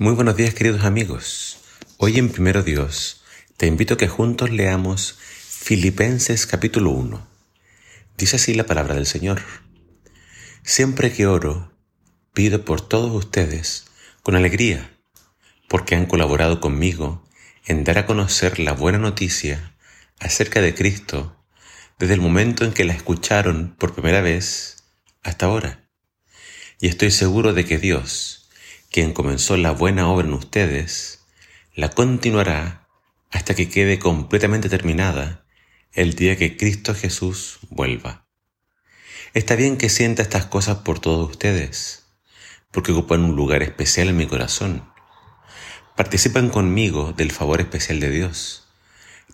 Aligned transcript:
Muy 0.00 0.14
buenos 0.14 0.36
días 0.36 0.54
queridos 0.54 0.84
amigos. 0.84 1.58
Hoy 1.96 2.18
en 2.18 2.28
Primero 2.28 2.62
Dios 2.62 3.24
te 3.56 3.66
invito 3.66 3.94
a 3.94 3.96
que 3.96 4.06
juntos 4.06 4.48
leamos 4.48 5.18
Filipenses 5.18 6.46
capítulo 6.46 6.92
1. 6.92 7.26
Dice 8.16 8.36
así 8.36 8.54
la 8.54 8.64
palabra 8.64 8.94
del 8.94 9.06
Señor. 9.06 9.42
Siempre 10.62 11.12
que 11.12 11.26
oro, 11.26 11.72
pido 12.32 12.64
por 12.64 12.80
todos 12.80 13.10
ustedes 13.12 13.86
con 14.22 14.36
alegría, 14.36 14.96
porque 15.68 15.96
han 15.96 16.06
colaborado 16.06 16.60
conmigo 16.60 17.28
en 17.66 17.82
dar 17.82 17.98
a 17.98 18.06
conocer 18.06 18.60
la 18.60 18.74
buena 18.74 18.98
noticia 18.98 19.74
acerca 20.20 20.60
de 20.60 20.76
Cristo 20.76 21.44
desde 21.98 22.14
el 22.14 22.20
momento 22.20 22.64
en 22.64 22.72
que 22.72 22.84
la 22.84 22.92
escucharon 22.92 23.74
por 23.76 23.94
primera 23.94 24.20
vez 24.20 24.76
hasta 25.24 25.46
ahora. 25.46 25.90
Y 26.80 26.86
estoy 26.86 27.10
seguro 27.10 27.52
de 27.52 27.64
que 27.64 27.78
Dios, 27.78 28.47
quien 28.90 29.12
comenzó 29.12 29.56
la 29.56 29.72
buena 29.72 30.08
obra 30.08 30.26
en 30.26 30.32
ustedes, 30.32 31.20
la 31.74 31.90
continuará 31.90 32.88
hasta 33.30 33.54
que 33.54 33.68
quede 33.68 33.98
completamente 33.98 34.68
terminada 34.68 35.44
el 35.92 36.14
día 36.14 36.36
que 36.36 36.56
Cristo 36.56 36.94
Jesús 36.94 37.58
vuelva. 37.68 38.26
Está 39.34 39.56
bien 39.56 39.76
que 39.76 39.90
sienta 39.90 40.22
estas 40.22 40.46
cosas 40.46 40.78
por 40.78 41.00
todos 41.00 41.30
ustedes, 41.30 42.06
porque 42.70 42.92
ocupan 42.92 43.24
un 43.24 43.36
lugar 43.36 43.62
especial 43.62 44.08
en 44.08 44.16
mi 44.16 44.26
corazón. 44.26 44.90
Participan 45.94 46.48
conmigo 46.48 47.12
del 47.12 47.30
favor 47.30 47.60
especial 47.60 48.00
de 48.00 48.10
Dios, 48.10 48.68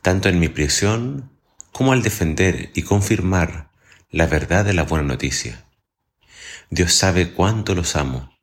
tanto 0.02 0.28
en 0.28 0.41
mi 0.41 0.48
prisión 0.48 1.30
como 1.70 1.92
al 1.92 2.02
defender 2.02 2.70
y 2.74 2.82
confirmar 2.82 3.70
la 4.10 4.27
verdad 4.27 4.64
de 4.64 4.74
la 4.74 4.82
buena 4.82 5.06
noticia. 5.06 5.64
Dios 6.70 6.92
sabe 6.92 7.32
cuánto 7.32 7.74
los 7.74 7.94
amo 7.94 8.33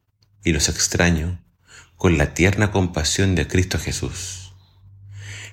y 0.44 0.54
los 0.54 0.70
extraño 0.70 1.44
con 1.98 2.18
la 2.18 2.34
tierna 2.34 2.72
compasión 2.72 3.36
de 3.36 3.48
Cristo 3.48 3.78
Jesús. 3.78 4.54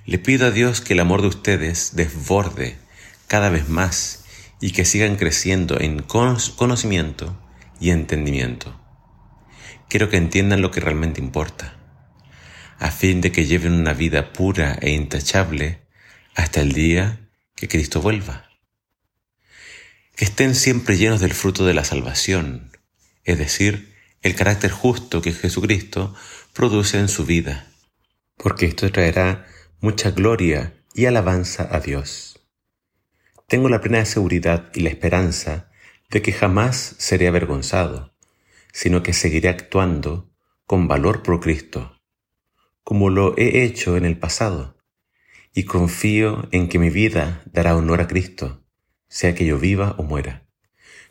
Le 0.07 0.19
pido 0.19 0.47
a 0.47 0.51
Dios 0.51 0.81
que 0.81 0.95
el 0.95 1.01
amor 1.01 1.21
de 1.21 1.29
ustedes 1.29 1.95
desborde 1.95 2.79
cada 3.27 3.51
vez 3.51 3.69
más 3.69 4.25
y 4.61 4.71
que 4.71 4.85
sigan 4.85 5.17
creciendo 5.17 5.79
en 5.79 6.03
conocimiento 6.03 7.39
y 7.79 7.91
entendimiento. 7.91 8.81
Quiero 9.89 10.09
que 10.09 10.17
entiendan 10.17 10.63
lo 10.63 10.71
que 10.71 10.81
realmente 10.81 11.21
importa, 11.21 11.77
a 12.79 12.91
fin 12.91 13.21
de 13.21 13.33
que 13.33 13.47
lleven 13.47 13.73
una 13.73 13.93
vida 13.93 14.33
pura 14.33 14.79
e 14.81 14.91
intachable 14.91 15.83
hasta 16.35 16.61
el 16.61 16.73
día 16.73 17.29
que 17.55 17.69
Cristo 17.69 18.01
vuelva. 18.01 18.49
Que 20.17 20.25
estén 20.25 20.55
siempre 20.55 20.97
llenos 20.97 21.21
del 21.21 21.35
fruto 21.35 21.67
de 21.67 21.75
la 21.75 21.85
salvación, 21.85 22.73
es 23.25 23.39
decir, 23.39 23.98
el 24.23 24.35
carácter 24.35 24.71
justo 24.71 25.23
que 25.23 25.33
Jesucristo 25.33 26.15
produce 26.53 26.99
en 26.99 27.09
su 27.09 27.25
vida, 27.25 27.67
porque 28.37 28.67
esto 28.67 28.91
traerá 28.91 29.47
mucha 29.81 30.11
gloria 30.11 30.75
y 30.95 31.07
alabanza 31.07 31.69
a 31.71 31.81
Dios. 31.81 32.41
Tengo 33.47 33.69
la 33.69 33.81
plena 33.81 34.05
seguridad 34.05 34.71
y 34.75 34.81
la 34.81 34.91
esperanza 34.91 35.71
de 36.11 36.23
que 36.23 36.33
jamás 36.33 36.97
seré 36.99 37.29
avergonzado, 37.29 38.15
sino 38.73 39.03
que 39.03 39.13
seguiré 39.13 39.49
actuando 39.49 40.31
con 40.67 40.89
valor 40.89 41.23
por 41.23 41.41
Cristo, 41.41 42.01
como 42.83 43.11
lo 43.11 43.37
he 43.39 43.65
hecho 43.65 43.97
en 43.97 44.05
el 44.05 44.19
pasado, 44.19 44.77
y 45.55 45.65
confío 45.65 46.49
en 46.51 46.69
que 46.69 46.79
mi 46.79 46.91
vida 46.91 47.43
dará 47.47 47.77
honor 47.77 48.01
a 48.01 48.09
Cristo, 48.09 48.65
sea 49.09 49.35
que 49.35 49.47
yo 49.47 49.59
viva 49.59 49.95
o 49.99 50.03
muera. 50.03 50.47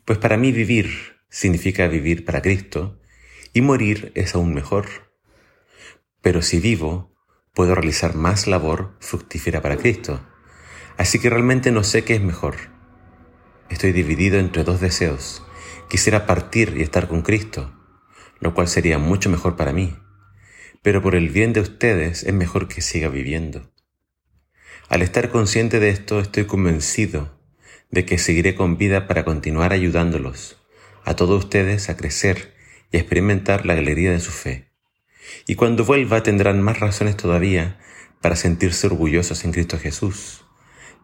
Pues 0.05 0.19
para 0.19 0.37
mí 0.37 0.51
vivir 0.51 1.16
significa 1.29 1.87
vivir 1.87 2.25
para 2.25 2.41
Cristo 2.41 2.99
y 3.53 3.61
morir 3.61 4.11
es 4.15 4.35
aún 4.35 4.53
mejor. 4.53 4.85
Pero 6.21 6.41
si 6.41 6.59
vivo, 6.59 7.15
puedo 7.53 7.75
realizar 7.75 8.15
más 8.15 8.47
labor 8.47 8.95
fructífera 8.99 9.61
para 9.61 9.77
Cristo. 9.77 10.25
Así 10.97 11.19
que 11.19 11.29
realmente 11.29 11.71
no 11.71 11.83
sé 11.83 12.03
qué 12.03 12.15
es 12.15 12.21
mejor. 12.21 12.55
Estoy 13.69 13.91
dividido 13.91 14.39
entre 14.39 14.63
dos 14.63 14.79
deseos. 14.79 15.43
Quisiera 15.89 16.25
partir 16.25 16.75
y 16.77 16.81
estar 16.81 17.07
con 17.07 17.21
Cristo, 17.21 17.73
lo 18.39 18.53
cual 18.53 18.67
sería 18.67 18.97
mucho 18.97 19.29
mejor 19.29 19.55
para 19.55 19.73
mí. 19.73 19.95
Pero 20.81 21.01
por 21.01 21.15
el 21.15 21.29
bien 21.29 21.53
de 21.53 21.61
ustedes 21.61 22.23
es 22.23 22.33
mejor 22.33 22.67
que 22.67 22.81
siga 22.81 23.09
viviendo. 23.09 23.71
Al 24.89 25.01
estar 25.01 25.29
consciente 25.29 25.79
de 25.79 25.89
esto, 25.89 26.19
estoy 26.19 26.45
convencido 26.45 27.37
de 27.89 28.05
que 28.05 28.17
seguiré 28.17 28.55
con 28.55 28.77
vida 28.77 29.07
para 29.07 29.25
continuar 29.25 29.73
ayudándolos 29.73 30.57
a 31.07 31.15
todos 31.15 31.45
ustedes 31.45 31.89
a 31.89 31.95
crecer 31.95 32.53
y 32.91 32.97
a 32.97 32.99
experimentar 32.99 33.65
la 33.65 33.75
alegría 33.75 34.11
de 34.11 34.19
su 34.19 34.31
fe. 34.31 34.67
Y 35.47 35.55
cuando 35.55 35.85
vuelva 35.85 36.21
tendrán 36.21 36.61
más 36.61 36.81
razones 36.81 37.15
todavía 37.15 37.79
para 38.21 38.35
sentirse 38.35 38.87
orgullosos 38.87 39.45
en 39.45 39.53
Cristo 39.53 39.79
Jesús, 39.79 40.43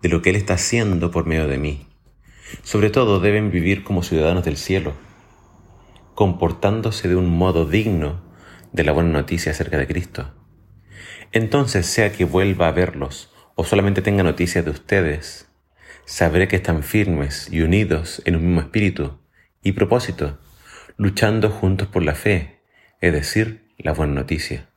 de 0.02 0.10
lo 0.10 0.22
que 0.22 0.32
Él 0.32 0.36
está 0.36 0.56
haciendo 0.56 1.10
por 1.10 1.26
medio 1.26 1.48
de 1.48 1.58
mí. 1.58 1.88
Sobre 2.64 2.90
todo 2.90 3.22
deben 3.22 3.50
vivir 3.50 3.86
como 3.86 4.04
ciudadanos 4.04 4.44
del 4.44 4.58
cielo, 4.58 4.94
comportándose 6.16 7.08
de 7.08 7.16
un 7.16 7.30
modo 7.30 7.66
digno 7.66 8.22
de 8.74 8.84
la 8.84 8.92
buena 8.92 9.12
noticia 9.12 9.54
acerca 9.54 9.78
de 9.78 9.88
Cristo. 9.88 10.34
Entonces, 11.32 11.86
sea 11.86 12.12
que 12.12 12.26
vuelva 12.26 12.68
a 12.68 12.74
verlos 12.74 13.34
o 13.56 13.64
solamente 13.64 14.02
tenga 14.02 14.24
noticias 14.24 14.66
de 14.66 14.72
ustedes, 14.72 15.48
sabré 16.04 16.50
que 16.50 16.58
están 16.58 16.84
firmes 16.84 17.48
y 17.50 17.62
unidos 17.62 18.22
en 18.26 18.36
un 18.36 18.46
mismo 18.48 18.60
espíritu 18.60 19.23
y 19.64 19.72
propósito, 19.72 20.38
luchando 20.98 21.50
juntos 21.50 21.88
por 21.88 22.04
la 22.04 22.16
fe, 22.16 22.60
es 23.00 23.14
decir, 23.14 23.64
la 23.78 23.94
buena 23.94 24.14
noticia. 24.14 24.70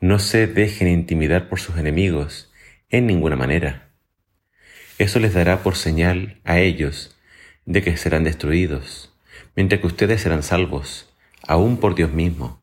No 0.00 0.18
se 0.18 0.46
dejen 0.46 0.88
intimidar 0.88 1.48
por 1.48 1.58
sus 1.58 1.78
enemigos 1.78 2.52
en 2.90 3.06
ninguna 3.06 3.36
manera. 3.36 3.90
Eso 4.98 5.18
les 5.18 5.32
dará 5.32 5.62
por 5.62 5.76
señal 5.76 6.40
a 6.44 6.60
ellos 6.60 7.16
de 7.64 7.82
que 7.82 7.96
serán 7.96 8.22
destruidos, 8.22 9.12
mientras 9.56 9.80
que 9.80 9.86
ustedes 9.86 10.20
serán 10.20 10.42
salvos, 10.42 11.12
aún 11.46 11.78
por 11.78 11.94
Dios 11.94 12.12
mismo. 12.12 12.62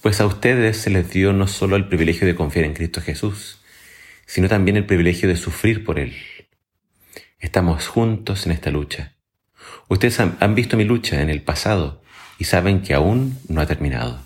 Pues 0.00 0.20
a 0.20 0.26
ustedes 0.26 0.78
se 0.78 0.90
les 0.90 1.10
dio 1.10 1.32
no 1.32 1.46
solo 1.46 1.76
el 1.76 1.88
privilegio 1.88 2.26
de 2.26 2.34
confiar 2.34 2.64
en 2.64 2.74
Cristo 2.74 3.00
Jesús, 3.00 3.60
sino 4.26 4.48
también 4.48 4.76
el 4.78 4.86
privilegio 4.86 5.28
de 5.28 5.36
sufrir 5.36 5.84
por 5.84 5.98
Él. 5.98 6.14
Estamos 7.38 7.88
juntos 7.88 8.46
en 8.46 8.52
esta 8.52 8.70
lucha 8.70 9.13
Ustedes 9.88 10.18
han, 10.20 10.54
visto 10.54 10.76
mi 10.76 10.84
lucha 10.84 11.20
en 11.20 11.30
el 11.30 11.42
pasado 11.42 12.02
y 12.38 12.44
saben 12.44 12.82
que 12.82 12.94
aún 12.94 13.38
no 13.48 13.60
ha 13.60 13.66
terminado. 13.66 14.20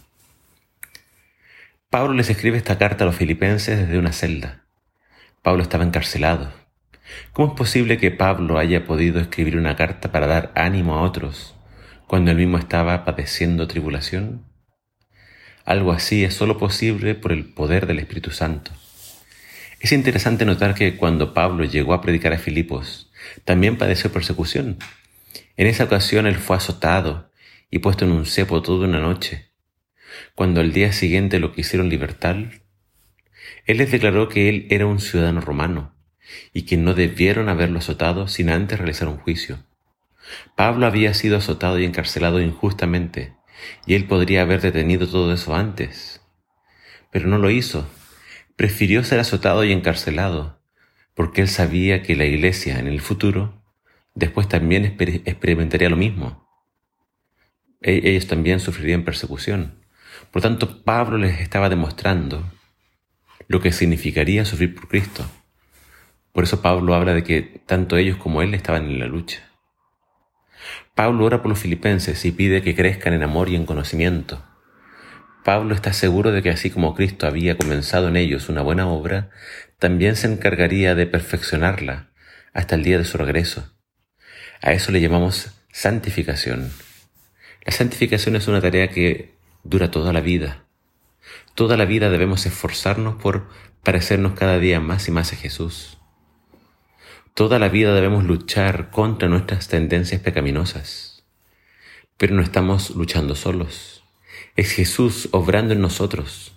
Pablo 1.90 2.14
les 2.14 2.30
escribe 2.30 2.56
esta 2.56 2.78
carta 2.78 3.04
a 3.04 3.06
los 3.06 3.16
filipenses 3.16 3.78
desde 3.78 3.98
una 3.98 4.12
celda. 4.12 4.64
Pablo 5.42 5.62
estaba 5.62 5.84
encarcelado. 5.84 6.52
¿Cómo 7.32 7.48
es 7.48 7.54
posible 7.54 7.98
que 7.98 8.10
Pablo 8.10 8.58
haya 8.58 8.84
podido 8.84 9.20
escribir 9.20 9.56
una 9.56 9.76
carta 9.76 10.12
para 10.12 10.26
dar 10.26 10.52
ánimo 10.54 10.94
a 10.94 11.02
otros 11.02 11.54
cuando 12.06 12.30
él 12.30 12.36
mismo 12.36 12.58
estaba 12.58 13.04
padeciendo 13.04 13.66
tribulación? 13.66 14.44
Algo 15.64 15.92
así 15.92 16.24
es 16.24 16.34
solo 16.34 16.58
posible 16.58 17.14
por 17.14 17.32
el 17.32 17.44
poder 17.44 17.86
del 17.86 17.98
Espíritu 17.98 18.30
Santo. 18.30 18.70
Es 19.80 19.92
interesante 19.92 20.44
notar 20.44 20.74
que 20.74 20.96
cuando 20.96 21.34
Pablo 21.34 21.64
llegó 21.64 21.94
a 21.94 22.00
predicar 22.00 22.32
a 22.32 22.38
Filipos, 22.38 23.10
también 23.44 23.76
padeció 23.76 24.10
persecución. 24.10 24.78
En 25.58 25.66
esa 25.66 25.84
ocasión 25.84 26.28
él 26.28 26.36
fue 26.36 26.56
azotado 26.56 27.32
y 27.68 27.80
puesto 27.80 28.04
en 28.04 28.12
un 28.12 28.26
cepo 28.26 28.62
toda 28.62 28.86
una 28.86 29.00
noche. 29.00 29.50
Cuando 30.36 30.60
al 30.60 30.72
día 30.72 30.92
siguiente 30.92 31.40
lo 31.40 31.52
quisieron 31.52 31.88
libertar, 31.88 32.62
él 33.66 33.78
les 33.78 33.90
declaró 33.90 34.28
que 34.28 34.48
él 34.48 34.68
era 34.70 34.86
un 34.86 35.00
ciudadano 35.00 35.40
romano 35.40 35.96
y 36.52 36.62
que 36.62 36.76
no 36.76 36.94
debieron 36.94 37.48
haberlo 37.48 37.80
azotado 37.80 38.28
sin 38.28 38.50
antes 38.50 38.78
realizar 38.78 39.08
un 39.08 39.16
juicio. 39.16 39.64
Pablo 40.56 40.86
había 40.86 41.12
sido 41.12 41.36
azotado 41.36 41.80
y 41.80 41.84
encarcelado 41.84 42.40
injustamente, 42.40 43.34
y 43.84 43.94
él 43.94 44.04
podría 44.04 44.42
haber 44.42 44.60
detenido 44.60 45.08
todo 45.08 45.32
eso 45.32 45.56
antes. 45.56 46.20
Pero 47.10 47.26
no 47.26 47.38
lo 47.38 47.50
hizo. 47.50 47.90
Prefirió 48.54 49.02
ser 49.02 49.18
azotado 49.18 49.64
y 49.64 49.72
encarcelado, 49.72 50.62
porque 51.14 51.40
él 51.40 51.48
sabía 51.48 52.04
que 52.04 52.14
la 52.14 52.26
iglesia 52.26 52.78
en 52.78 52.86
el 52.86 53.00
futuro 53.00 53.57
después 54.18 54.48
también 54.48 54.84
experimentaría 54.84 55.88
lo 55.88 55.96
mismo. 55.96 56.48
E-, 57.80 58.10
ellos 58.10 58.26
también 58.26 58.60
sufrirían 58.60 59.04
persecución. 59.04 59.84
Por 60.32 60.42
tanto, 60.42 60.82
Pablo 60.82 61.18
les 61.18 61.40
estaba 61.40 61.68
demostrando 61.68 62.44
lo 63.46 63.60
que 63.60 63.72
significaría 63.72 64.44
sufrir 64.44 64.74
por 64.74 64.88
Cristo. 64.88 65.24
Por 66.32 66.44
eso 66.44 66.60
Pablo 66.60 66.94
habla 66.94 67.14
de 67.14 67.22
que 67.22 67.62
tanto 67.66 67.96
ellos 67.96 68.16
como 68.16 68.42
él 68.42 68.54
estaban 68.54 68.86
en 68.86 68.98
la 68.98 69.06
lucha. 69.06 69.48
Pablo 70.94 71.24
ora 71.24 71.40
por 71.40 71.48
los 71.48 71.60
filipenses 71.60 72.24
y 72.24 72.32
pide 72.32 72.62
que 72.62 72.74
crezcan 72.74 73.14
en 73.14 73.22
amor 73.22 73.48
y 73.48 73.54
en 73.54 73.66
conocimiento. 73.66 74.44
Pablo 75.44 75.74
está 75.74 75.92
seguro 75.92 76.32
de 76.32 76.42
que 76.42 76.50
así 76.50 76.70
como 76.70 76.94
Cristo 76.94 77.26
había 77.26 77.56
comenzado 77.56 78.08
en 78.08 78.16
ellos 78.16 78.48
una 78.48 78.62
buena 78.62 78.88
obra, 78.88 79.30
también 79.78 80.16
se 80.16 80.30
encargaría 80.30 80.96
de 80.96 81.06
perfeccionarla 81.06 82.10
hasta 82.52 82.74
el 82.74 82.82
día 82.82 82.98
de 82.98 83.04
su 83.04 83.16
regreso. 83.16 83.77
A 84.60 84.72
eso 84.72 84.92
le 84.92 85.00
llamamos 85.00 85.52
santificación. 85.72 86.72
La 87.64 87.72
santificación 87.72 88.36
es 88.36 88.48
una 88.48 88.60
tarea 88.60 88.88
que 88.88 89.34
dura 89.62 89.90
toda 89.90 90.12
la 90.12 90.20
vida, 90.20 90.64
Toda 91.54 91.76
la 91.76 91.86
vida 91.86 92.08
debemos 92.10 92.46
esforzarnos 92.46 93.16
por 93.16 93.48
parecernos 93.82 94.34
cada 94.34 94.58
día 94.58 94.80
más 94.80 95.08
y 95.08 95.10
más 95.10 95.32
a 95.32 95.36
Jesús. 95.36 95.98
Toda 97.34 97.58
la 97.58 97.68
vida 97.68 97.94
debemos 97.94 98.24
luchar 98.24 98.90
contra 98.90 99.28
nuestras 99.28 99.68
tendencias 99.68 100.20
pecaminosas. 100.20 101.24
Pero 102.16 102.34
no 102.34 102.42
estamos 102.42 102.90
luchando 102.90 103.34
solos. 103.34 104.04
Es 104.56 104.72
Jesús 104.72 105.28
obrando 105.32 105.74
en 105.74 105.80
nosotros. 105.80 106.54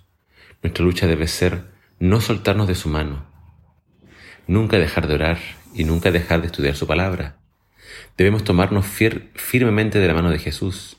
Nuestra 0.63 0.85
lucha 0.85 1.07
debe 1.07 1.27
ser 1.27 1.71
no 1.99 2.21
soltarnos 2.21 2.67
de 2.67 2.75
su 2.75 2.89
mano, 2.89 3.25
nunca 4.47 4.77
dejar 4.77 5.07
de 5.07 5.15
orar 5.15 5.39
y 5.73 5.83
nunca 5.83 6.11
dejar 6.11 6.41
de 6.41 6.47
estudiar 6.47 6.75
su 6.75 6.87
palabra. 6.87 7.40
Debemos 8.17 8.43
tomarnos 8.43 8.85
firmemente 8.85 9.99
de 9.99 10.07
la 10.07 10.13
mano 10.13 10.29
de 10.29 10.39
Jesús 10.39 10.97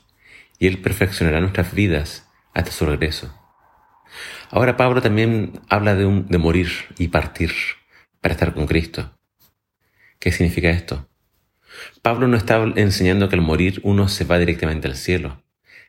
y 0.59 0.67
Él 0.67 0.79
perfeccionará 0.79 1.41
nuestras 1.41 1.73
vidas 1.73 2.27
hasta 2.53 2.71
su 2.71 2.85
regreso. 2.85 3.33
Ahora 4.49 4.77
Pablo 4.77 5.01
también 5.01 5.59
habla 5.69 5.95
de, 5.95 6.23
de 6.27 6.37
morir 6.37 6.69
y 6.97 7.07
partir 7.07 7.51
para 8.21 8.33
estar 8.33 8.53
con 8.53 8.67
Cristo. 8.67 9.17
¿Qué 10.19 10.31
significa 10.31 10.69
esto? 10.69 11.09
Pablo 12.01 12.27
no 12.27 12.37
está 12.37 12.63
enseñando 12.75 13.29
que 13.29 13.35
al 13.35 13.41
morir 13.41 13.81
uno 13.83 14.07
se 14.07 14.25
va 14.25 14.37
directamente 14.37 14.87
al 14.87 14.95
cielo. 14.95 15.43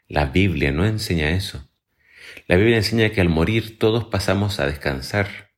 La 0.09 0.27
Biblia 0.27 0.73
no 0.73 0.87
enseña 0.87 1.31
eso. 1.31 1.69
La 2.47 2.57
Biblia 2.57 2.77
enseña 2.77 3.11
que 3.11 3.21
al 3.21 3.29
morir 3.29 3.79
todos 3.79 4.05
pasamos 4.05 4.61
a 4.61 4.67
descansar, 4.67 5.51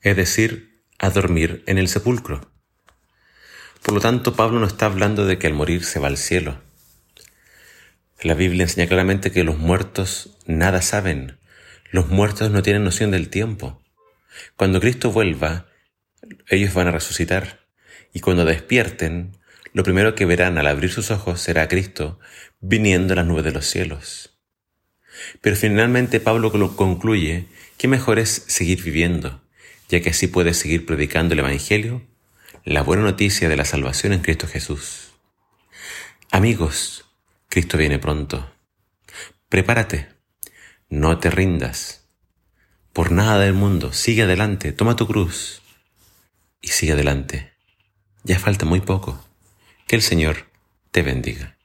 es 0.00 0.16
decir, 0.16 0.84
a 0.98 1.10
dormir 1.10 1.62
en 1.66 1.78
el 1.78 1.88
sepulcro. 1.88 2.50
Por 3.82 3.94
lo 3.94 4.00
tanto, 4.00 4.34
Pablo 4.34 4.60
no 4.60 4.66
está 4.66 4.86
hablando 4.86 5.26
de 5.26 5.38
que 5.38 5.46
al 5.46 5.54
morir 5.54 5.84
se 5.84 6.00
va 6.00 6.08
al 6.08 6.16
cielo. 6.16 6.60
La 8.20 8.34
Biblia 8.34 8.64
enseña 8.64 8.88
claramente 8.88 9.30
que 9.30 9.44
los 9.44 9.58
muertos 9.58 10.36
nada 10.46 10.82
saben. 10.82 11.38
Los 11.90 12.08
muertos 12.08 12.50
no 12.50 12.62
tienen 12.62 12.84
noción 12.84 13.12
del 13.12 13.28
tiempo. 13.28 13.80
Cuando 14.56 14.80
Cristo 14.80 15.12
vuelva, 15.12 15.66
ellos 16.48 16.74
van 16.74 16.88
a 16.88 16.92
resucitar. 16.92 17.60
Y 18.12 18.20
cuando 18.20 18.44
despierten, 18.44 19.36
lo 19.72 19.84
primero 19.84 20.14
que 20.14 20.26
verán 20.26 20.58
al 20.58 20.66
abrir 20.66 20.90
sus 20.90 21.10
ojos 21.10 21.40
será 21.40 21.62
a 21.62 21.68
Cristo 21.68 22.18
viniendo 22.60 23.12
a 23.12 23.16
las 23.16 23.26
nubes 23.26 23.44
de 23.44 23.52
los 23.52 23.66
cielos. 23.66 24.36
Pero 25.40 25.54
finalmente 25.54 26.18
Pablo 26.18 26.50
concluye 26.76 27.46
que 27.76 27.88
mejor 27.88 28.18
es 28.18 28.44
seguir 28.48 28.82
viviendo, 28.82 29.40
ya 29.88 30.00
que 30.00 30.10
así 30.10 30.26
puedes 30.26 30.56
seguir 30.56 30.86
predicando 30.86 31.34
el 31.34 31.40
Evangelio 31.40 32.07
la 32.68 32.82
buena 32.82 33.02
noticia 33.02 33.48
de 33.48 33.56
la 33.56 33.64
salvación 33.64 34.12
en 34.12 34.20
Cristo 34.20 34.46
Jesús. 34.46 35.14
Amigos, 36.30 37.06
Cristo 37.48 37.78
viene 37.78 37.98
pronto. 37.98 38.52
Prepárate, 39.48 40.10
no 40.90 41.18
te 41.18 41.30
rindas. 41.30 42.10
Por 42.92 43.10
nada 43.10 43.38
del 43.38 43.54
mundo, 43.54 43.94
sigue 43.94 44.24
adelante, 44.24 44.72
toma 44.72 44.96
tu 44.96 45.06
cruz 45.06 45.62
y 46.60 46.68
sigue 46.68 46.92
adelante. 46.92 47.54
Ya 48.22 48.38
falta 48.38 48.66
muy 48.66 48.82
poco. 48.82 49.24
Que 49.86 49.96
el 49.96 50.02
Señor 50.02 50.50
te 50.90 51.00
bendiga. 51.00 51.57